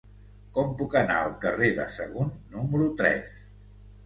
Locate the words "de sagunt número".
1.81-2.89